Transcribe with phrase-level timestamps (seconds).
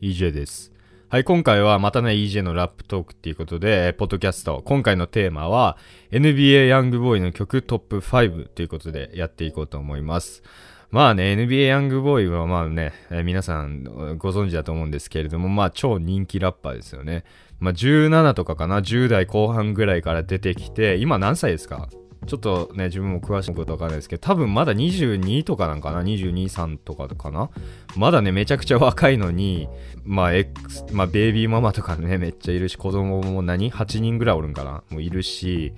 [0.00, 0.72] EJ です。
[1.08, 4.60] はい、今回はまたね、EJ のラップトークっていうことで、ポッドキャスト。
[4.64, 5.76] 今回のテーマは、
[6.10, 10.42] NBA ヤングボーイの曲トップ5ということでやっていこうと思います。
[10.90, 13.84] まあね、NBA ヤングボーイはまあね、えー皆さん
[14.18, 17.24] ご存知だと思うんですけれども、まあ超人気ラッパーですよね。
[17.60, 21.88] まあ17とかかな、10代後半ぐらいから出てきて、今何歳ですか？
[22.26, 27.50] ちょっとね、自分も詳しいことわかんないですけど、多分まだ22とかなんかな ?22、3とかかな？
[27.96, 29.68] まだね、めちゃくちゃ若いのに、
[30.04, 34.82] まあ、X、まあ、ベイビーママとかね、めっちゃいるし、子供も何 ?8 人ぐらいおるんかな？
[34.90, 35.72] もういるし、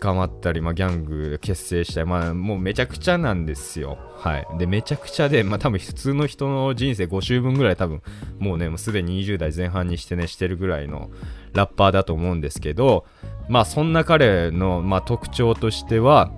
[0.00, 3.98] 捕まったり、まあ、ギャング結成したり、まあ、もうめちゃくちゃなんですよ。
[4.16, 4.46] はい。
[4.58, 8.00] で、めちゃくちゃで、まあ、多分普通の人の人生5周分ぐらい多分、
[8.38, 11.10] もうね、もうすでに20代前半にしてね、してるぐらいの
[11.54, 13.06] ラッパーだと思うんですけど、
[13.48, 16.30] まあ、そんな彼の、まあ、特徴としては、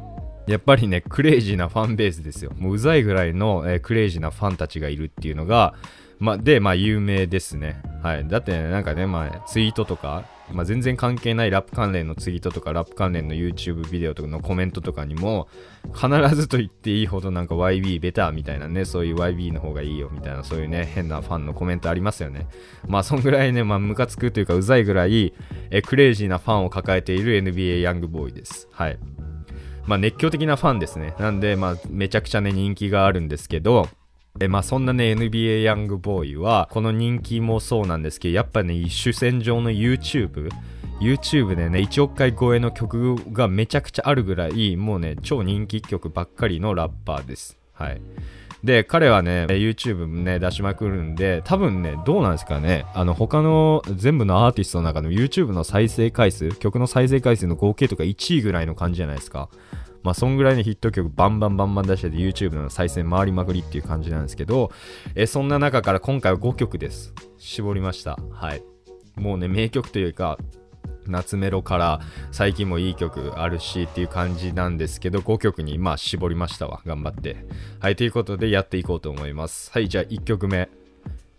[0.46, 2.52] やっぱりね、クレイジーなファンベースですよ。
[2.56, 5.74] もううざいぐらいの、えークレイジーなファンたちがいるっていうのが、
[6.19, 7.82] まあ、で、まあ、有名ですね。
[8.02, 8.28] はい。
[8.28, 15.48] だって、ね、なんかね、まあ、ツイートとか、まあ、全然関係ないラップ関連のツイートとか、ラップ関連の YouTube ビデオとかのコメントとかにも、
[15.94, 22.46] 必ずと言っていいほどなんか YB ベターみたいなね、そういう YB の方がいいよみたいな、そういうね、変なファンのコメントありますよね。
[22.86, 25.32] まあ、そんぐらいね、まあ、ムカつくというか、うざいぐらい、
[25.70, 28.69] えクレイジーなファンを抱えている NBA ヤングボーイです。
[28.72, 28.98] はい。
[29.86, 31.14] まあ、熱狂的なファンですね。
[31.19, 33.88] なんで、まあ、めちゃくちゃね、人気があるんですけど、
[34.40, 40.50] えまあ、そんなね、NBA ヤングボーイは、この人気もそうなんですけど、やっぱね、主戦場の YouTube、
[41.00, 47.56] YouTube でね、1億回超えの曲がめちゃくちゃあるぐらい、もうね、超人気曲ばっかりのラッパーです。
[47.74, 48.00] はい。
[48.64, 59.48] で、彼はね、YouTube ね、出しまくるんで、多分ね、どうなんですかね、あの、他の全部のアーティストの中の YouTube の再生回数、曲の再生回数の合計とか1位ぐらいの感じじゃないですか。
[60.05, 64.70] まあ、そんぐらいのヒット曲バンバンバンバン出してて YouTube の再生回りまくりっていう感じなんですけど、
[65.14, 67.14] えそんな中から今回は5曲です。
[67.38, 68.19] 絞りました。
[68.30, 68.62] はい。
[69.16, 70.38] もうね、名曲というか、
[71.06, 72.00] 夏メロから
[72.32, 77.44] 最近もいい曲あるしっていう感じなんですけど5曲にまあ絞りましたわ頑張って
[77.81, 80.69] はいということでやっていこうと思いますはいじゃあ1曲目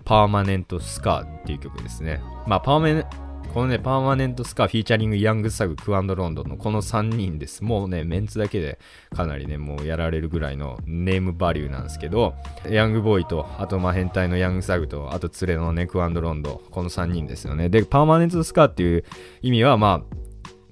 [0.04, 7.64] パーマネントスカーっていう曲ですねまあパーマこのね、パーマネントスカーフィーチャリングヤングサグ、クアンドロンドンのこの3人です。
[7.64, 8.80] もうね、メンツだけで
[9.16, 12.36] かなりね、もうやられるぐらいのネームバリューなんですけど、
[12.70, 17.70] ヤングボーイと、あとまあ変態のヤングサグと、あと連れのね、クアンドロンド、この3人ですよね。
[17.70, 19.06] で、パーマネントスカーっていう
[19.42, 20.16] 意味は、まあ、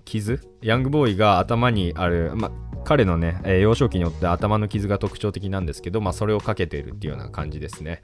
[0.03, 0.41] 傷？
[0.61, 2.51] ヤングボーイが頭にある、まあ、
[2.83, 8.01] 彼のね、えー幼少期によって頭の傷が特徴的なんですけど、まあ、それをかけているっていうような感じですね。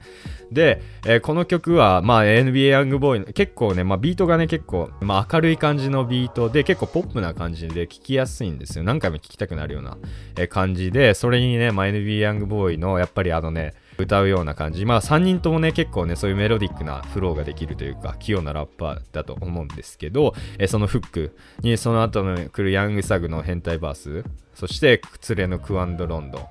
[0.50, 8.84] で、えーこの曲は、まあ、NBA ヤングボーイの、結構ね、まあ、ビートがね、結構、まあ、明るい感じのビートで、結構ポップな感じで聴きやすいんですよ。
[8.84, 9.98] 何回も聴きたくなるような、
[10.36, 14.84] えー感じで、それにね、まあ、NBA ヤングボーイの、やっぱりあのね、歌うような感じ。
[14.86, 24.24] まあ3人ともね、結構ね、そういうメロディックなフローができるというか、器用なラッパーだと思うんですけど、えそのフックにその後の来るヤングサグの変態バース、
[24.54, 25.00] そして、
[25.30, 26.48] 連れのクアンドロンド。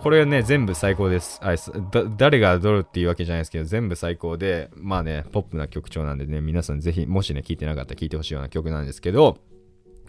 [0.00, 1.38] これね、全部最高です。
[1.42, 1.54] あ
[2.16, 9.36] 誰がどるっていうわけじゃないですけど、全部最高で、まあね、ポップな曲調なんでね、皆さんぜひ、もしね、聴いてなかったら聴いてほしいような曲なんですけど、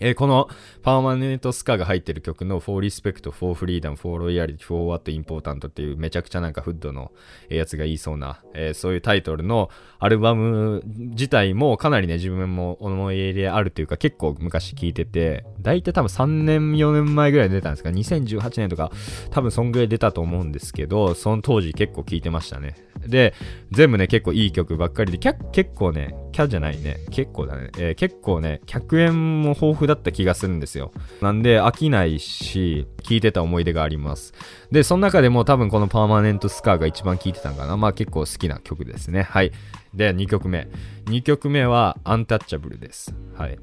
[0.04, 0.50] えーこの
[0.82, 7.12] パーマネントスカが入ってる曲の For Respect, For Freedom, For Loyalty, For What Important っていうめちゃくちゃなんかフッドの
[7.50, 9.70] やつが言いそうな、えーそういうタイトルの
[10.00, 18.92] アルバム自体もかなりね自分も思い入れあるというか結構昔聴いてて、大体多分3年4年前ぐらい出たんですか ?2018 年とか
[19.30, 22.76] 多分そんぐらい出たと思うんですけど、その当時結構聴いてましたね。
[23.08, 23.34] で、
[23.72, 30.92] 全部ね結構いい曲ばっかりで、結構ね、キャじゃないね、結構だね、えー結構ね、100円も豊富だだった気がするんですよ。
[31.22, 34.34] なんで飽きないし、聴いてた思い出があります。
[34.72, 37.78] で、その中でも多分このパーマネントスカーが一番聴いてたんかな。
[37.78, 39.24] まあ結構好きな曲ですね。
[39.24, 39.52] はい。
[39.94, 40.68] で、2曲目。
[41.06, 43.14] 2曲目はアンタッチャブルです。
[43.36, 43.60] はい。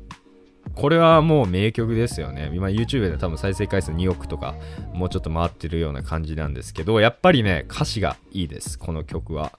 [0.75, 2.51] これはもう名曲ですよね。
[2.55, 4.55] 今 YouTube で多分再生回数2億とか
[4.93, 8.79] もうちょっと回ってるような感じなんですけど、やっぱりね、歌詞がいいです。
[8.79, 9.59] この曲は。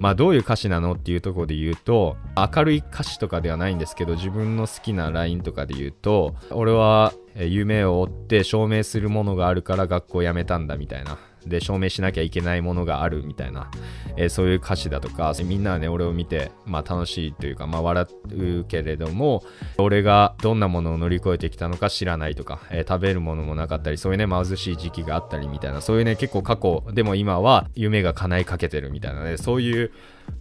[0.00, 7.12] まあどういう歌詞なのっていうところで言うと明るい歌詞とかではないんですけど自分の好きなラインとかで言うと俺は
[7.46, 11.18] 夢を追って証明するものがあるから学校を辞めたんだみたいな。
[11.46, 13.70] で証明しなきゃいけないものがあるみたいな、
[14.16, 18.06] えーそういう歌詞だとかみんなはね俺を見て、まあ、楽しいというか、まあ、笑
[18.36, 19.42] うけれども
[19.78, 29.92] 俺がどんなものを乗り越えてきたのか知らないとか、えー食べるものもなかったりそういうね貧しい時期があったりみたいなそういうね結構過去でも今は夢が叶いかけてるみたいなねそういう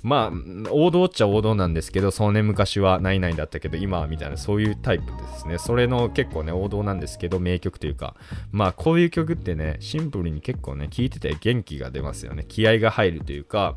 [0.04, 5.58] まあ王道っちゃ王道なんですけどそのね昔はないないだったけど今はみたいなそういうタイプですね。
[5.58, 8.16] それの結構ね王道なんですけど名曲というか
[8.52, 13.76] まあこういう曲ってねシンプルに結構ね聴いてて元気が出ますよね気合が入るというか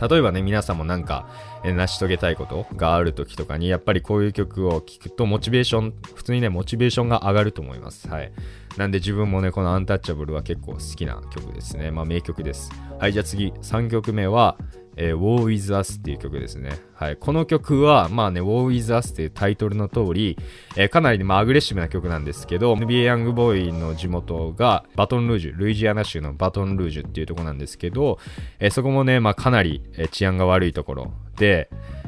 [0.00, 1.28] 例えばね、皆さんもなんか、
[1.64, 8.08] 成し遂げたいことがある時とかに、やっぱりこういう曲を聴くと、モチベーション、普通にね、モチベーションが上がると思います。
[8.08, 8.32] はい。
[8.76, 11.90] なんで自分もね、このアンタッチャブルは結構好きな曲ですね。
[11.90, 12.70] まあ名曲です。
[12.98, 14.56] はい、じゃあ次、3曲目は、
[14.98, 16.78] えー、War with Us っていう曲ですね。
[16.94, 17.16] はい。
[17.16, 20.36] この曲は、まあね、War with Us っていうタイトルの通り、
[20.76, 28.18] えー、かなり、ねまあ、アグレッシブな曲なんですけど、NBA ヤングボーイの地元がバトンルージュ、ルイジアナ州のバトンルージュっていうとこなんですけど、
[28.58, 31.12] えー、そこもね、まあ、かなり、え治安が悪いところ、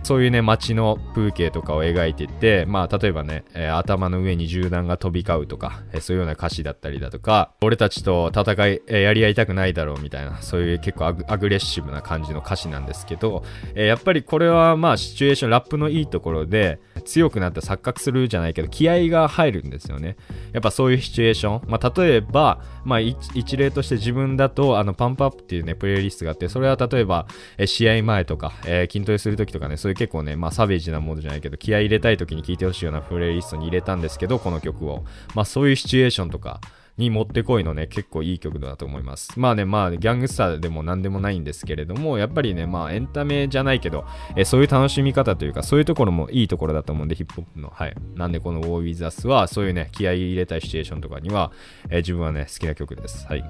[0.02, 13.44] そういうね、街の風景とかを描いてって、まあ、例えばね、えー、頭の上に銃弾が飛び交うとか、えー、そういうような歌詞だったりだとか、俺たちと戦い、えー、やり合いたくないだろうみたいな、そういう結構アグレッシブな感じの歌詞なんですけど、
[13.74, 20.16] えやっぱりこれはまあ、シチュエーション、ラップのいいところで、強くなって錯覚するじゃないけど、気合が入るんですよね。
[20.52, 21.68] やっぱそういうシチュエーション。
[21.68, 27.26] まあ、例えば、まあ、一例として自分だと、あの、パンプアップっていうね、プレイリストがあって、それは例えば、
[27.58, 35.04] え試合前とか、えー、筋トレする時とかね、そういう結構ね、まあ、サベージなものじゃないけど、気合入れたい時に聴いてほしいようなプレイリストに入れたんですけど、この曲を。
[35.34, 36.60] まあ、そういうシチュエーションとか、
[37.00, 39.32] にもってこいのね、結構いい曲だと思います。
[39.40, 44.04] まあね、まあ、ギャングスターでも何でもないんですけれども、やっぱりね、まあ、エンタメじゃないけど、
[44.36, 47.70] えそういう楽しみ方というか、そういうところもいいところだと思うんで、ヒップホップの。
[47.70, 47.94] はい。
[48.14, 51.50] なんで、この War With Us は、そういうね、気合い入れたいシチュエーションとかには、
[51.88, 53.26] え自分はね、好きな曲です。
[53.26, 53.44] はい。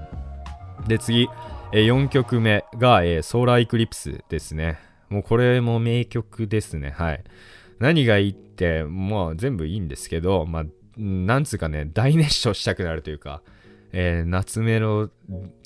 [0.86, 1.28] で、次、
[1.72, 4.78] え4曲目が、え、ソーラーエクリプスですね。
[5.08, 6.94] もうこれも名曲ですね。
[6.96, 7.24] はい。
[7.80, 10.64] 何がいいって、まあ全部いいんですけど、まあ
[11.00, 13.42] なんつうかね、大熱唱したくなるというか、
[13.92, 15.10] えー、夏メロ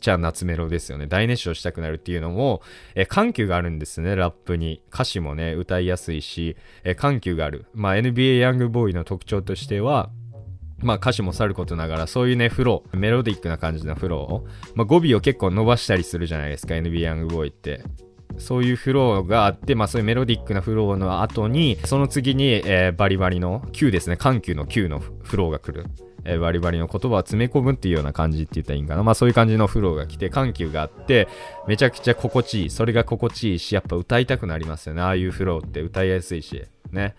[0.00, 1.06] じゃ夏メロですよね。
[1.06, 2.62] 大熱唱したくなるっていうのも、
[2.94, 4.80] えー、緩急があるんですね、ラップに。
[4.92, 7.66] 歌詞もね、歌いやすいし、えー、緩急がある。
[7.74, 10.10] まあ、NBA ヤングボーイの特徴としては、
[10.78, 17.82] まあ歌詞もさることながら、そういうね、フロー、メロディックな感じのフローを、まあ語尾を結構伸ばしたりするじゃないですか、NBA ヤングボーイって。
[18.38, 25.86] そういうフローがあって、まあそういうメロディックなフローの後に、その次に、えー、バリバリの Q ですね、緩急の Q のフローが来る。
[26.26, 29.02] えー、バリバリの言葉を詰め込むっていうような感じって言ったらいいんかな。
[29.02, 31.28] まあそういう感じのフローが来て、緩急があって、
[31.68, 32.70] めちゃくちゃ心地いい。
[32.70, 35.02] それが心地いいし、やっぱ歌いたくなりますよね。
[35.02, 37.14] ああいうフローって歌いやすいし、ね。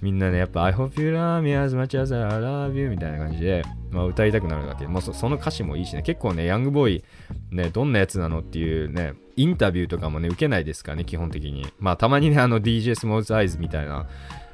[0.00, 4.86] みんなね、やっぱ I hope you love me as much as I love you みたいな感じで、まあ、歌いたくなるわけ。
[4.86, 7.04] もうその歌詞もいいしね、結構ね、ヤングボーイ、
[7.50, 11.66] ね、どんなやつなのっていうね、インタビューとかもね、受けないですからね、基本的に。
[11.80, 14.06] まあ、たまにね、あの DJ スモーズアイズみたいな、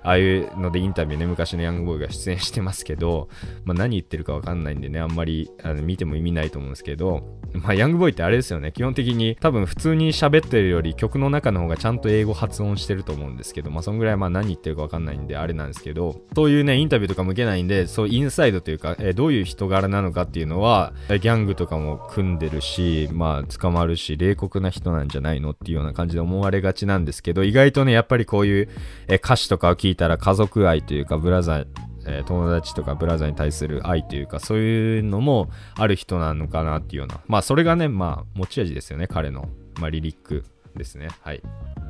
[0.04, 3.28] ああいうのでインタビューね、昔のヤングボーイが出演してますけど、
[3.64, 28.68] まあ、何言ってるかわかんないんでね、あんまりあの見ても意味ないと思うんですけど、まあ、ヤングボーイってあれですよね、基本的に多分普通に喋ってるより曲の中の方がちゃんと英語発音してると思うんですけど、まあ、そんぐらいまあ何言ってるかわかんないんで、あれなんですけど、そういうね、インタビューとかも受けないんで、そうインサイドというか、えー、どういう人柄なのかっていうのは、ギャングとかも組んでるし、まあ、捕まるし、冷酷な人なんじゃないのっていうような感じで思われがちなんですけど、意外とね、やっぱりこういう、
[29.06, 31.66] えー、歌詞とかを聞いていたら家族愛というかブラザー、
[32.06, 37.20] えー、友達とかブラザーに対する愛というかそういうのもある人なのかなっていうような。
[37.26, 39.48] まあそれがねまあ持ち味ですよね彼の、
[39.80, 40.44] まあ、リリック
[40.76, 41.08] ですね。
[41.22, 41.42] はい。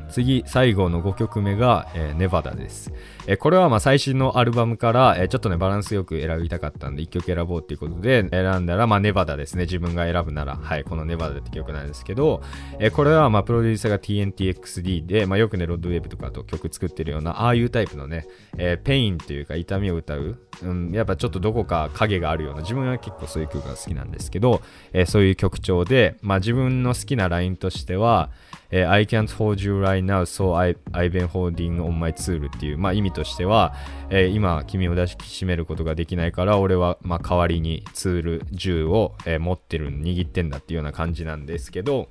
[0.08, 2.92] 次、最後の5曲目が、えー、ネバダです。
[3.26, 9.64] えー、これはまあ最新のアルバムから、えー、ちょっとね、バランスよく選びたかったんで、1曲選ぼうっていうことで、選んだら、まあネバダですね。
[9.64, 12.42] 自分が選ぶなら、はい、このネバダって曲なんですけど、
[12.78, 18.26] えこれはまあプロデューサーが TNTXD で、まあよくね、ロッドウェーブとかと曲作ってるような、ああいうタイプのね、
[18.58, 28.30] えペインというか痛みを歌う、うん、やっぱちょっとどこか影があるような、自分は結構そういう曲が好きなんですけど、えそういう曲調で、まあ自分の好きなラインとしては、
[28.70, 33.74] えー、I can't hold you right now, so I, I've been holding on my tool っていう、まあ、意味としては、
[34.10, 42.08] えー、今君を抱きしめることができないから俺は、まあ、代わりにツール銃を、えー、持ってる握ってんだっていうような感じなんですけど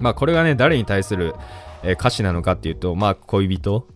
[0.00, 1.34] まあこれがね誰に対する、
[1.82, 3.88] え歌詞なのかっていうとまあ恋人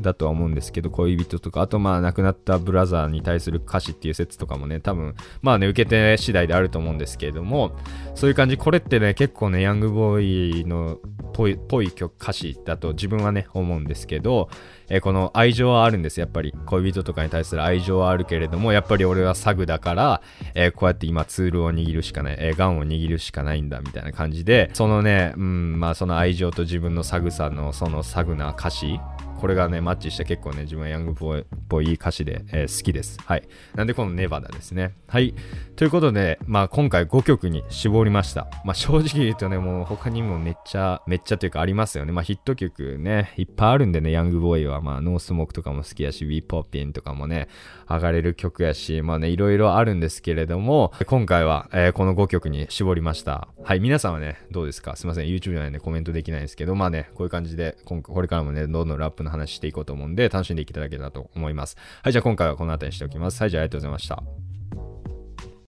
[0.00, 7.72] だとは思うんですけど、恋人とか、あとまあ亡くなったブラザーに対する歌詞っていう説とかもね、多分、まあね、受け手次第であると思うんですけれども、
[8.14, 10.98] そういう感じ、これってね、結構ね、ヤングボーイの
[11.32, 14.48] ぽい、ぽい曲、歌詞だと自分はね、思うんですけど、
[14.88, 16.52] えー、この愛情はあるんです、やっぱり。
[16.66, 20.22] 恋人とかに対する愛情はあるけれども、やっぱり俺はサグだから、
[20.54, 28.98] えー、こうやって今ツールを握るしかない、えー、ガンを握るしかないんだ、みたいな感じで、そのね、うん、まあその愛情と自分のサグさのそのサグな歌詞
[29.40, 33.18] これがね、マッチして結構ね、自分はヤングボーイっぽい歌詞で、えー、好きです。
[33.24, 33.48] はい。
[33.74, 34.94] なんでこのネバダですね。
[35.06, 35.34] はい。
[35.76, 38.48] ということで、まあ今回5曲に絞りました。
[38.66, 42.12] まあ正直言うとね、もう他にもめっちゃ、めっちゃというかありますよね。
[42.12, 47.48] まあヒット曲ね、いっぱいあるんでね、ヤングボーイは、まあノースモークとかも好きやし、ウィーポッピンとかもね、
[47.88, 53.48] 上がれる曲やし、まあね、いろいろあるんですけれども、今回は、えー、この5曲に絞りました。
[53.64, 54.96] はい、皆さんはね、どうですか？
[54.96, 61.76] すいません、YouTube 内でコメントできないんですけど、まあね、こういう感じで、今これからもね、どんどんラップのの話していこうと思うんで、楽しんでいただけたらと思います。
[62.02, 63.40] はい、じゃあ今回はこの辺りにしておきます。
[63.40, 64.89] はい、じゃあありがとうございました。